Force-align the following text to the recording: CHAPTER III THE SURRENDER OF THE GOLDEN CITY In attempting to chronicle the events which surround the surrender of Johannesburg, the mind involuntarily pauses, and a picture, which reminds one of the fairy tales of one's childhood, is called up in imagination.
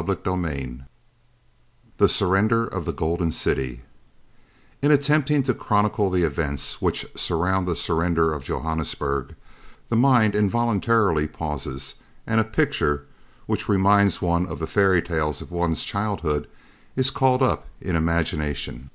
CHAPTER 0.00 0.30
III 0.46 0.82
THE 1.96 2.08
SURRENDER 2.08 2.68
OF 2.68 2.84
THE 2.84 2.92
GOLDEN 2.92 3.32
CITY 3.32 3.80
In 4.80 4.92
attempting 4.92 5.42
to 5.42 5.52
chronicle 5.52 6.08
the 6.08 6.22
events 6.22 6.80
which 6.80 7.04
surround 7.16 7.66
the 7.66 7.74
surrender 7.74 8.32
of 8.32 8.44
Johannesburg, 8.44 9.34
the 9.88 9.96
mind 9.96 10.36
involuntarily 10.36 11.26
pauses, 11.26 11.96
and 12.28 12.38
a 12.40 12.44
picture, 12.44 13.06
which 13.46 13.68
reminds 13.68 14.22
one 14.22 14.46
of 14.46 14.60
the 14.60 14.68
fairy 14.68 15.02
tales 15.02 15.42
of 15.42 15.50
one's 15.50 15.82
childhood, 15.82 16.46
is 16.94 17.10
called 17.10 17.42
up 17.42 17.66
in 17.80 17.96
imagination. 17.96 18.90